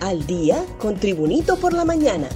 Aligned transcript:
Al 0.00 0.26
día 0.26 0.64
con 0.78 0.96
Tribunito 0.98 1.58
por 1.58 1.74
la 1.74 1.84
mañana. 1.84 2.26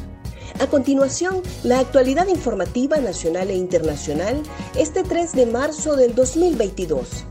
A 0.60 0.66
continuación, 0.66 1.42
la 1.62 1.78
actualidad 1.78 2.28
informativa 2.28 2.98
nacional 2.98 3.48
e 3.48 3.56
internacional 3.56 4.42
este 4.76 5.02
3 5.02 5.32
de 5.32 5.46
marzo 5.46 5.96
del 5.96 6.14
2022. 6.14 7.24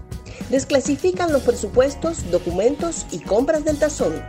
Desclasifican 0.50 1.32
los 1.32 1.44
presupuestos, 1.44 2.32
documentos 2.32 3.06
y 3.12 3.20
compras 3.20 3.64
del 3.64 3.78
tazón. 3.78 4.24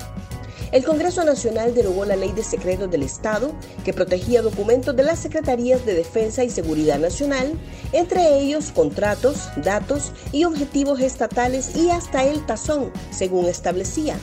El 0.73 0.85
Congreso 0.85 1.25
Nacional 1.25 1.75
derogó 1.75 2.05
la 2.05 2.17
Ley 2.17 2.33
de 2.33 2.45
Secretos 2.45 2.91
del 2.91 3.03
Estado, 3.03 3.53
que 3.83 3.95
protegía 3.95 4.43
documentos 4.43 4.95
de 4.95 5.05
las 5.05 5.21
Secretarías 5.21 5.87
de 5.87 5.95
Defensa 5.95 6.45
y 6.45 6.51
Seguridad 6.51 6.99
Nacional, 6.99 7.55
entre 7.93 8.41
ellos 8.41 8.73
contratos, 8.75 9.49
datos 9.57 10.13
y 10.33 10.45
objetivos 10.45 11.01
estatales 11.01 11.75
y 11.75 11.89
hasta 11.89 12.25
el 12.25 12.45
tazón, 12.45 12.93
según 13.11 13.47
establecía. 13.47 14.19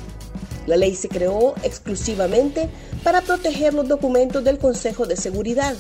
La 0.68 0.78
ley 0.78 0.96
se 0.96 1.10
creó 1.10 1.56
exclusivamente 1.64 2.70
para 3.04 3.22
proteger 3.22 3.74
los 3.74 3.88
documentos 3.88 4.44
del 4.44 4.60
Consejo 4.60 5.06
de 5.06 5.18
Seguridad, 5.18 5.76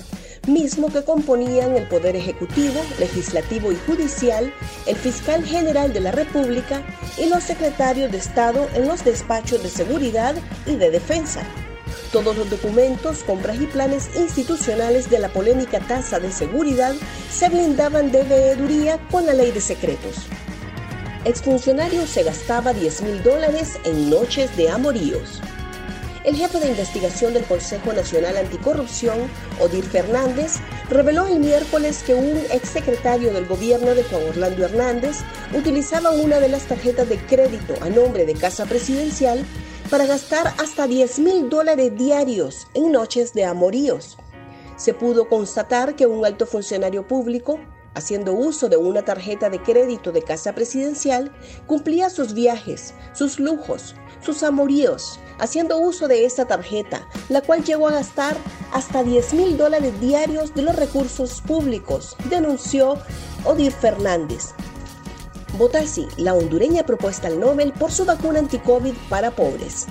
mismo 0.47 0.91
que 0.91 1.03
componían 1.03 1.75
el 1.75 1.87
Poder 1.87 2.15
Ejecutivo, 2.15 2.81
Legislativo 2.99 3.71
y 3.71 3.75
Judicial, 3.85 4.51
el 4.87 4.95
Fiscal 4.95 5.45
General 5.45 5.93
de 5.93 5.99
la 5.99 6.11
República 6.11 6.81
y 7.17 7.27
los 7.27 7.43
secretarios 7.43 8.11
de 8.11 8.17
Estado 8.17 8.67
en 8.73 8.87
los 8.87 9.03
despachos 9.03 9.61
de 9.61 9.69
seguridad 9.69 10.35
y 10.65 10.75
de 10.75 10.89
defensa. 10.89 11.43
Todos 12.11 12.35
los 12.35 12.49
documentos, 12.49 13.23
compras 13.23 13.61
y 13.61 13.67
planes 13.67 14.09
institucionales 14.17 15.09
de 15.09 15.19
la 15.19 15.29
polémica 15.29 15.79
tasa 15.79 16.19
de 16.19 16.31
seguridad 16.31 16.93
se 17.31 17.49
blindaban 17.49 18.11
de 18.11 18.23
veeduría 18.23 18.99
con 19.09 19.25
la 19.25 19.33
ley 19.33 19.51
de 19.51 19.61
secretos 19.61 20.15
exfuncionario 21.25 22.07
se 22.07 22.23
gastaba 22.23 22.73
10 22.73 23.01
mil 23.03 23.23
dólares 23.23 23.79
en 23.83 24.09
noches 24.09 24.55
de 24.57 24.69
amoríos. 24.69 25.41
El 26.23 26.35
jefe 26.35 26.59
de 26.59 26.69
investigación 26.69 27.33
del 27.33 27.45
Consejo 27.45 27.93
Nacional 27.93 28.37
Anticorrupción, 28.37 29.17
Odir 29.59 29.83
Fernández, 29.83 30.57
reveló 30.89 31.25
el 31.25 31.39
miércoles 31.39 32.03
que 32.03 32.13
un 32.13 32.37
exsecretario 32.51 33.33
del 33.33 33.47
gobierno 33.47 33.95
de 33.95 34.03
Juan 34.03 34.29
Orlando 34.29 34.65
Hernández 34.65 35.17
utilizaba 35.57 36.11
una 36.11 36.39
de 36.39 36.49
las 36.49 36.67
tarjetas 36.67 37.09
de 37.09 37.17
crédito 37.17 37.73
a 37.81 37.89
nombre 37.89 38.25
de 38.25 38.35
Casa 38.35 38.65
Presidencial 38.65 39.43
para 39.89 40.05
gastar 40.05 40.53
hasta 40.59 40.85
10 40.85 41.19
mil 41.19 41.49
dólares 41.49 41.91
diarios 41.95 42.67
en 42.75 42.91
noches 42.91 43.33
de 43.33 43.45
amoríos. 43.45 44.17
Se 44.75 44.93
pudo 44.93 45.27
constatar 45.27 45.95
que 45.95 46.05
un 46.05 46.23
alto 46.23 46.45
funcionario 46.45 47.07
público 47.07 47.59
haciendo 47.93 48.33
uso 48.33 48.69
de 48.69 48.77
una 48.77 49.03
tarjeta 49.03 49.49
de 49.49 49.61
crédito 49.61 50.11
de 50.11 50.21
casa 50.21 50.53
presidencial, 50.53 51.31
cumplía 51.67 52.09
sus 52.09 52.33
viajes, 52.33 52.93
sus 53.13 53.39
lujos, 53.39 53.95
sus 54.21 54.43
amoríos, 54.43 55.19
haciendo 55.39 55.77
uso 55.79 56.07
de 56.07 56.25
esta 56.25 56.45
tarjeta, 56.45 57.07
la 57.29 57.41
cual 57.41 57.63
llegó 57.63 57.87
a 57.87 57.93
gastar 57.93 58.35
hasta 58.71 59.03
10 59.03 59.33
mil 59.33 59.57
dólares 59.57 59.99
diarios 59.99 60.53
de 60.53 60.61
los 60.61 60.75
recursos 60.75 61.41
públicos, 61.41 62.15
denunció 62.29 62.97
Odir 63.43 63.71
Fernández. 63.71 64.53
Botasi, 65.57 66.07
la 66.17 66.33
hondureña 66.33 66.83
propuesta 66.85 67.27
al 67.27 67.39
Nobel 67.39 67.73
por 67.73 67.91
su 67.91 68.05
vacuna 68.05 68.39
anti-COVID 68.39 68.93
para 69.09 69.31
pobres. 69.31 69.85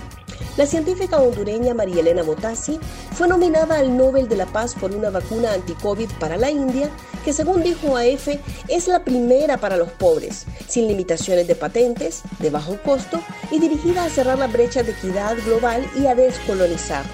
La 0.60 0.66
científica 0.66 1.16
hondureña 1.16 1.72
María 1.72 2.00
Elena 2.00 2.22
Botassi 2.22 2.78
fue 3.14 3.26
nominada 3.26 3.78
al 3.78 3.96
Nobel 3.96 4.28
de 4.28 4.36
la 4.36 4.44
Paz 4.44 4.74
por 4.78 4.94
una 4.94 5.08
vacuna 5.08 5.54
anti-COVID 5.54 6.10
para 6.20 6.36
la 6.36 6.50
India, 6.50 6.90
que 7.24 7.32
según 7.32 7.62
dijo 7.62 7.96
AF 7.96 8.28
es 8.68 8.86
la 8.86 9.02
primera 9.02 9.56
para 9.56 9.78
los 9.78 9.90
pobres, 9.92 10.44
sin 10.68 10.86
limitaciones 10.86 11.46
de 11.48 11.54
patentes, 11.54 12.20
de 12.40 12.50
bajo 12.50 12.76
costo 12.82 13.22
y 13.50 13.58
dirigida 13.58 14.04
a 14.04 14.10
cerrar 14.10 14.38
la 14.38 14.48
brecha 14.48 14.82
de 14.82 14.92
equidad 14.92 15.34
global 15.46 15.82
y 15.98 16.08
a 16.08 16.14
descolonizar. 16.14 17.06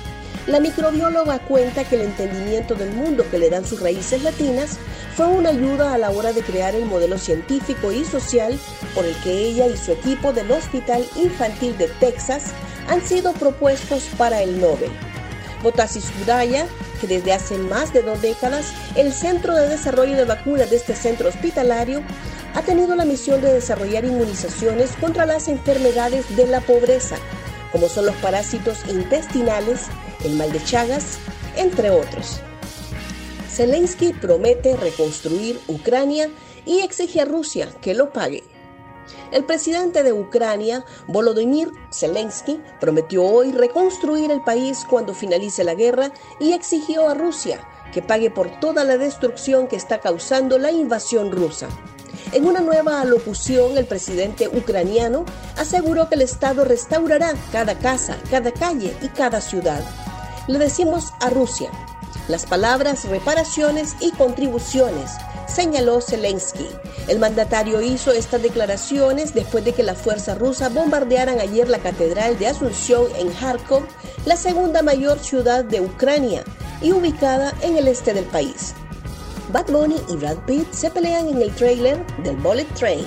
La 0.49 0.59
microbióloga 0.59 1.39
cuenta 1.39 1.85
que 1.85 1.95
el 1.95 2.03
entendimiento 2.03 2.75
del 2.75 2.91
mundo 2.95 3.25
que 3.31 3.39
le 3.39 3.49
dan 3.49 3.65
sus 3.65 3.81
raíces 3.81 4.25
latinas 4.25 4.77
fue 5.15 5.27
una 5.27 5.51
ayuda 5.51 5.95
a 5.95 5.99
la 5.99 6.11
hora 6.11 6.33
de 6.33 6.43
crear 6.43 6.75
el 6.75 6.87
modelo 6.87 7.17
científico 7.17 7.93
y 7.93 8.05
social 8.05 8.59
por 8.93 9.07
el 9.07 9.15
que 9.23 9.31
ella 9.33 9.69
y 9.69 9.77
su 9.77 9.93
equipo 9.93 10.33
del 10.33 10.51
Hospital 10.51 11.05
Infantil 11.15 11.79
de 11.79 11.87
Texas 12.01 12.53
han 12.89 13.07
sido 13.07 13.33
propuestos 13.33 14.05
para 14.17 14.43
el 14.43 14.61
Nobel. 14.61 14.91
Botassi 15.63 16.01
Sudaya, 16.01 16.67
que 17.01 17.07
desde 17.07 17.33
hace 17.33 17.59
más 17.59 17.93
de 17.93 18.03
dos 18.03 18.23
décadas 18.23 18.73
el 18.95 19.13
Centro 19.13 19.55
de 19.55 19.69
Desarrollo 19.69 20.17
de 20.17 20.25
Vacunas 20.25 20.71
de 20.71 20.77
este 20.77 20.95
centro 20.95 21.29
hospitalario 21.29 22.03
ha 22.55 22.63
tenido 22.63 22.95
la 22.95 23.05
misión 23.05 23.41
de 23.41 23.53
desarrollar 23.53 24.05
inmunizaciones 24.05 24.93
contra 25.01 25.27
las 25.27 25.49
enfermedades 25.49 26.37
de 26.37 26.47
la 26.47 26.61
pobreza, 26.61 27.17
como 27.73 27.89
son 27.89 28.07
los 28.07 28.17
parásitos 28.17 28.79
intestinales, 28.89 29.87
el 30.25 30.37
mal 30.37 30.53
de 30.53 30.63
Chagas, 30.65 31.19
entre 31.57 31.91
otros. 31.91 32.41
Zelensky 33.51 34.13
promete 34.13 34.77
reconstruir 34.77 35.61
Ucrania 35.67 36.31
y 36.65 36.81
exige 36.81 37.23
a 37.23 37.25
Rusia 37.25 37.69
que 37.81 37.95
lo 37.95 38.13
pague. 38.13 38.45
El 39.31 39.45
presidente 39.45 40.03
de 40.03 40.13
Ucrania, 40.13 40.85
Volodymyr 41.07 41.73
Zelensky, 41.93 42.61
prometió 42.81 43.25
hoy 43.25 43.53
reconstruir 43.53 44.31
el 44.31 44.43
país 44.43 44.87
cuando 44.89 45.15
finalice 45.15 45.65
la 45.65 45.75
guerra 45.75 46.13
y 46.41 46.53
exigió 46.53 47.09
a 47.09 47.15
Rusia 47.15 47.61
que 47.93 48.03
pague 48.03 48.31
por 48.31 48.61
toda 48.61 48.85
la 48.85 48.99
destrucción 48.99 49.69
que 49.69 49.77
está 49.77 50.01
causando 50.01 50.59
la 50.59 50.71
invasión 50.71 51.33
rusa. 51.33 51.69
En 52.33 52.47
una 52.47 52.61
nueva 52.61 53.01
alocución, 53.01 53.79
el 53.79 53.87
presidente 53.87 54.49
ucraniano 54.49 55.25
aseguró 55.57 56.09
que 56.09 56.17
el 56.17 56.23
Estado 56.23 56.65
restaurará 56.65 57.33
cada 57.53 57.79
casa, 57.79 58.19
cada 58.31 58.53
calle 58.53 58.97
y 59.01 59.09
cada 59.09 59.41
ciudad. 59.41 59.81
Le 60.49 60.59
decimos 60.59 61.13
a 61.21 61.31
Rusia, 61.31 61.71
las 62.29 62.47
palabras 62.47 63.05
reparaciones 63.05 63.97
y 64.01 64.11
contribuciones 64.13 65.13
señaló 65.47 66.01
Zelensky. 66.01 66.67
El 67.09 67.19
mandatario 67.19 67.81
hizo 67.81 68.13
estas 68.13 68.43
declaraciones 68.43 69.35
después 69.35 69.65
de 69.65 69.73
que 69.73 69.83
las 69.83 69.99
fuerzas 69.99 70.39
rusas 70.39 70.73
bombardearan 70.73 71.41
ayer 71.41 71.69
la 71.69 71.79
Catedral 71.79 72.39
de 72.39 72.49
Asunción 72.49 73.05
en 73.19 73.31
Kharkov, 73.31 73.83
la 74.25 74.37
segunda 74.37 74.83
mayor 74.83 75.19
ciudad 75.19 75.65
de 75.65 75.81
Ucrania 75.81 76.45
y 76.83 76.93
ubicada 76.93 77.55
en 77.63 77.77
el 77.77 77.89
este 77.89 78.13
del 78.13 78.25
país. 78.25 78.75
Bad 79.53 79.67
Bunny 79.67 79.97
y 80.09 80.17
Brad 80.17 80.39
Pitt 80.47 80.73
se 80.73 80.91
pelean 80.91 81.29
en 81.29 81.41
el 81.41 81.55
trailer 81.55 82.05
del 82.25 82.37
Bullet 82.37 82.67
Train. 82.75 83.07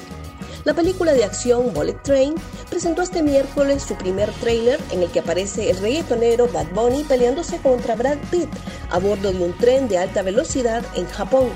La 0.64 0.74
película 0.74 1.14
de 1.14 1.24
acción 1.24 1.74
Bullet 1.74 2.02
Train 2.04 2.36
presentó 2.70 3.02
este 3.02 3.24
miércoles 3.24 3.84
su 3.84 3.96
primer 3.96 4.32
trailer 4.34 4.80
en 4.92 5.02
el 5.04 5.10
que 5.10 5.20
aparece 5.20 5.70
el 5.70 5.78
reggaetonero 5.78 6.48
Bad 6.48 6.72
Bunny 6.74 7.04
peleándose 7.04 7.58
contra 7.58 7.96
Brad 7.96 8.18
Pitt 8.32 8.50
a 8.90 9.00
bordo 9.00 9.32
de 9.32 9.44
un 9.44 9.58
tren 9.58 9.88
de 9.88 9.98
alta 9.98 10.22
velocidad 10.22 10.84
en 10.96 11.08
Japón. 11.08 11.50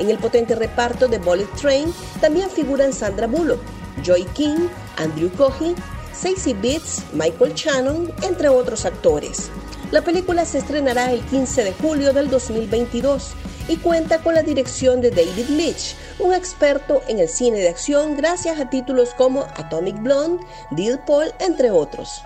En 0.00 0.08
el 0.08 0.18
potente 0.18 0.54
reparto 0.54 1.08
de 1.08 1.18
Bullet 1.18 1.46
Train 1.60 1.92
también 2.22 2.48
figuran 2.48 2.94
Sandra 2.94 3.26
Bullock, 3.26 3.60
Joy 4.02 4.24
King, 4.32 4.68
Andrew 4.96 5.30
Cohen, 5.36 5.74
Stacey 6.14 6.54
Beats, 6.54 7.02
Michael 7.12 7.52
Shannon, 7.54 8.10
entre 8.22 8.48
otros 8.48 8.86
actores. 8.86 9.50
La 9.90 10.00
película 10.00 10.46
se 10.46 10.58
estrenará 10.58 11.12
el 11.12 11.20
15 11.26 11.64
de 11.64 11.72
julio 11.74 12.14
del 12.14 12.30
2022 12.30 13.34
y 13.68 13.76
cuenta 13.76 14.22
con 14.22 14.34
la 14.34 14.42
dirección 14.42 15.02
de 15.02 15.10
David 15.10 15.48
Leitch, 15.50 15.94
un 16.18 16.32
experto 16.32 17.02
en 17.06 17.18
el 17.18 17.28
cine 17.28 17.58
de 17.58 17.68
acción 17.68 18.16
gracias 18.16 18.58
a 18.58 18.70
títulos 18.70 19.10
como 19.14 19.42
Atomic 19.56 20.00
Blonde, 20.02 20.42
Deal 20.70 20.98
Paul, 21.04 21.30
entre 21.40 21.70
otros. 21.70 22.22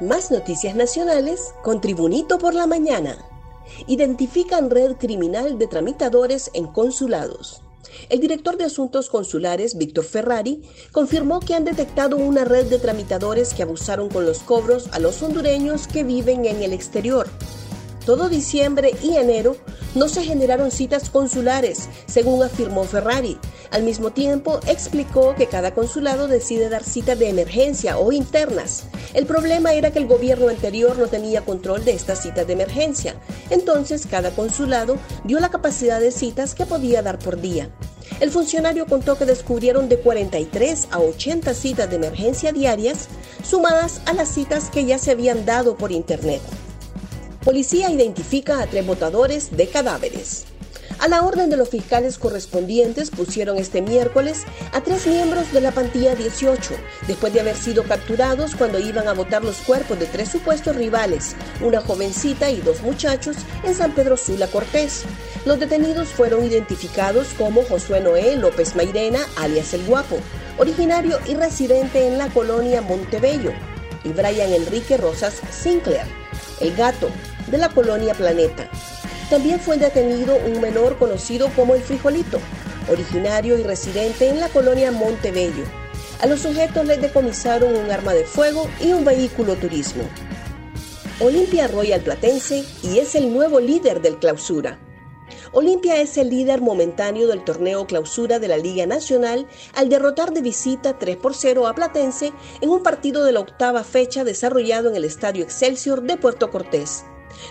Más 0.00 0.30
noticias 0.30 0.76
nacionales 0.76 1.54
con 1.62 1.80
Tribunito 1.80 2.38
por 2.38 2.54
la 2.54 2.68
Mañana 2.68 3.18
identifican 3.86 4.70
red 4.70 4.96
criminal 4.96 5.58
de 5.58 5.66
tramitadores 5.66 6.50
en 6.54 6.66
consulados. 6.66 7.62
El 8.08 8.20
director 8.20 8.56
de 8.56 8.64
Asuntos 8.64 9.08
Consulares, 9.08 9.76
Víctor 9.76 10.04
Ferrari, 10.04 10.62
confirmó 10.92 11.40
que 11.40 11.54
han 11.54 11.64
detectado 11.64 12.16
una 12.16 12.44
red 12.44 12.66
de 12.66 12.78
tramitadores 12.78 13.54
que 13.54 13.62
abusaron 13.62 14.08
con 14.08 14.24
los 14.24 14.40
cobros 14.40 14.88
a 14.92 14.98
los 14.98 15.22
hondureños 15.22 15.86
que 15.86 16.04
viven 16.04 16.44
en 16.44 16.62
el 16.62 16.72
exterior. 16.72 17.28
Todo 18.08 18.30
diciembre 18.30 18.94
y 19.02 19.16
enero 19.16 19.54
no 19.94 20.08
se 20.08 20.22
generaron 20.22 20.70
citas 20.70 21.10
consulares, 21.10 21.90
según 22.06 22.42
afirmó 22.42 22.84
Ferrari. 22.84 23.36
Al 23.70 23.82
mismo 23.82 24.12
tiempo, 24.12 24.60
explicó 24.66 25.34
que 25.34 25.46
cada 25.46 25.74
consulado 25.74 26.26
decide 26.26 26.70
dar 26.70 26.84
citas 26.84 27.18
de 27.18 27.28
emergencia 27.28 27.98
o 27.98 28.10
internas. 28.10 28.84
El 29.12 29.26
problema 29.26 29.74
era 29.74 29.90
que 29.90 29.98
el 29.98 30.06
gobierno 30.06 30.48
anterior 30.48 30.96
no 30.96 31.08
tenía 31.08 31.42
control 31.42 31.84
de 31.84 31.92
estas 31.92 32.22
citas 32.22 32.46
de 32.46 32.54
emergencia. 32.54 33.14
Entonces, 33.50 34.06
cada 34.06 34.30
consulado 34.30 34.96
dio 35.24 35.38
la 35.38 35.50
capacidad 35.50 36.00
de 36.00 36.10
citas 36.10 36.54
que 36.54 36.64
podía 36.64 37.02
dar 37.02 37.18
por 37.18 37.38
día. 37.38 37.68
El 38.20 38.30
funcionario 38.30 38.86
contó 38.86 39.18
que 39.18 39.26
descubrieron 39.26 39.90
de 39.90 39.98
43 39.98 40.88
a 40.92 41.00
80 41.00 41.52
citas 41.52 41.90
de 41.90 41.96
emergencia 41.96 42.52
diarias, 42.52 43.06
sumadas 43.44 44.00
a 44.06 44.14
las 44.14 44.30
citas 44.30 44.70
que 44.70 44.86
ya 44.86 44.96
se 44.96 45.10
habían 45.10 45.44
dado 45.44 45.76
por 45.76 45.92
Internet. 45.92 46.40
Policía 47.48 47.90
identifica 47.90 48.60
a 48.60 48.66
tres 48.66 48.84
botadores 48.84 49.56
de 49.56 49.66
cadáveres. 49.68 50.44
A 50.98 51.08
la 51.08 51.22
orden 51.22 51.48
de 51.48 51.56
los 51.56 51.70
fiscales 51.70 52.18
correspondientes 52.18 53.08
pusieron 53.08 53.56
este 53.56 53.80
miércoles 53.80 54.42
a 54.74 54.82
tres 54.82 55.06
miembros 55.06 55.50
de 55.54 55.62
la 55.62 55.70
pantilla 55.70 56.14
18, 56.14 56.74
después 57.06 57.32
de 57.32 57.40
haber 57.40 57.56
sido 57.56 57.84
capturados 57.84 58.54
cuando 58.54 58.78
iban 58.78 59.08
a 59.08 59.14
votar 59.14 59.42
los 59.42 59.56
cuerpos 59.60 59.98
de 59.98 60.04
tres 60.04 60.28
supuestos 60.28 60.76
rivales, 60.76 61.36
una 61.62 61.80
jovencita 61.80 62.50
y 62.50 62.60
dos 62.60 62.82
muchachos, 62.82 63.38
en 63.64 63.74
San 63.74 63.94
Pedro 63.94 64.18
Sula 64.18 64.48
Cortés. 64.48 65.04
Los 65.46 65.58
detenidos 65.58 66.08
fueron 66.08 66.44
identificados 66.44 67.28
como 67.38 67.62
Josué 67.62 68.02
Noé 68.02 68.36
López 68.36 68.76
Mairena, 68.76 69.20
alias 69.36 69.72
El 69.72 69.86
Guapo, 69.86 70.18
originario 70.58 71.18
y 71.26 71.34
residente 71.34 72.08
en 72.08 72.18
la 72.18 72.28
colonia 72.28 72.82
Montebello, 72.82 73.52
y 74.04 74.10
Brian 74.10 74.52
Enrique 74.52 74.98
Rosas 74.98 75.40
Sinclair, 75.50 76.04
el 76.60 76.76
gato, 76.76 77.08
de 77.50 77.58
la 77.58 77.68
colonia 77.68 78.14
Planeta. 78.14 78.70
También 79.30 79.60
fue 79.60 79.76
detenido 79.76 80.36
un 80.36 80.60
menor 80.60 80.98
conocido 80.98 81.50
como 81.54 81.74
el 81.74 81.82
Frijolito, 81.82 82.38
originario 82.90 83.58
y 83.58 83.62
residente 83.62 84.28
en 84.28 84.40
la 84.40 84.48
colonia 84.48 84.90
Montebello. 84.90 85.64
A 86.20 86.26
los 86.26 86.40
sujetos 86.40 86.84
les 86.86 87.00
decomisaron 87.00 87.76
un 87.76 87.90
arma 87.90 88.14
de 88.14 88.24
fuego 88.24 88.68
y 88.80 88.92
un 88.92 89.04
vehículo 89.04 89.54
turismo. 89.56 90.02
Olimpia 91.20 91.68
Royal 91.68 92.00
Platense 92.00 92.64
y 92.82 92.98
es 92.98 93.14
el 93.14 93.32
nuevo 93.32 93.60
líder 93.60 94.00
del 94.00 94.18
clausura. 94.18 94.78
Olimpia 95.52 96.00
es 96.00 96.16
el 96.16 96.30
líder 96.30 96.60
momentáneo 96.60 97.26
del 97.26 97.44
torneo 97.44 97.86
clausura 97.86 98.38
de 98.38 98.48
la 98.48 98.56
Liga 98.56 98.86
Nacional 98.86 99.46
al 99.74 99.88
derrotar 99.88 100.32
de 100.32 100.42
visita 100.42 100.98
3 100.98 101.16
por 101.16 101.34
0 101.34 101.66
a 101.66 101.74
Platense 101.74 102.32
en 102.60 102.68
un 102.68 102.82
partido 102.82 103.24
de 103.24 103.32
la 103.32 103.40
octava 103.40 103.82
fecha 103.82 104.24
desarrollado 104.24 104.90
en 104.90 104.96
el 104.96 105.04
Estadio 105.04 105.42
Excelsior 105.44 106.02
de 106.02 106.16
Puerto 106.16 106.50
Cortés. 106.50 107.04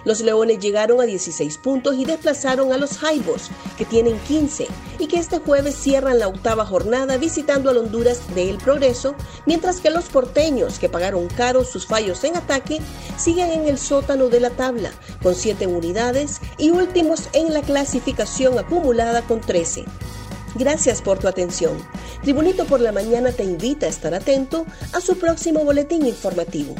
Los 0.03 0.21
Leones 0.21 0.59
llegaron 0.59 1.01
a 1.01 1.05
16 1.05 1.57
puntos 1.57 1.95
y 1.95 2.05
desplazaron 2.05 2.73
a 2.73 2.77
los 2.77 2.97
Jaibos, 2.97 3.49
que 3.77 3.85
tienen 3.85 4.19
15, 4.19 4.67
y 4.99 5.07
que 5.07 5.17
este 5.17 5.39
jueves 5.39 5.75
cierran 5.75 6.19
la 6.19 6.27
octava 6.27 6.65
jornada 6.65 7.17
visitando 7.17 7.69
al 7.69 7.77
Honduras 7.77 8.33
de 8.35 8.49
El 8.49 8.57
Progreso, 8.57 9.15
mientras 9.45 9.79
que 9.79 9.89
los 9.89 10.05
porteños, 10.05 10.79
que 10.79 10.89
pagaron 10.89 11.27
caro 11.27 11.63
sus 11.63 11.85
fallos 11.85 12.23
en 12.23 12.35
ataque, 12.35 12.79
siguen 13.17 13.51
en 13.51 13.67
el 13.67 13.77
sótano 13.77 14.29
de 14.29 14.39
la 14.39 14.51
tabla, 14.51 14.91
con 15.21 15.35
7 15.35 15.67
unidades 15.67 16.41
y 16.57 16.71
últimos 16.71 17.29
en 17.33 17.53
la 17.53 17.61
clasificación 17.61 18.57
acumulada 18.59 19.21
con 19.21 19.41
13. 19.41 19.85
Gracias 20.55 21.01
por 21.01 21.19
tu 21.19 21.27
atención. 21.27 21.77
Tribunito 22.23 22.65
por 22.65 22.79
la 22.79 22.91
Mañana 22.91 23.31
te 23.31 23.43
invita 23.43 23.85
a 23.85 23.89
estar 23.89 24.13
atento 24.13 24.65
a 24.93 25.01
su 25.01 25.17
próximo 25.17 25.63
boletín 25.63 26.05
informativo. 26.05 26.75